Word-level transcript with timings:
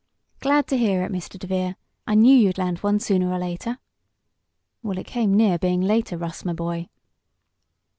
"Glad 0.39 0.65
to 0.69 0.79
hear 0.79 1.03
it, 1.03 1.11
Mr. 1.11 1.37
DeVere. 1.37 1.75
I 2.07 2.15
knew 2.15 2.35
you'd 2.35 2.57
land 2.57 2.79
one 2.79 2.99
sooner 2.99 3.31
or 3.31 3.37
later." 3.37 3.77
"Well, 4.81 4.97
it 4.97 5.05
came 5.05 5.37
near 5.37 5.59
being 5.59 5.81
later, 5.81 6.17
Russ, 6.17 6.43
my 6.43 6.53
boy." 6.53 6.89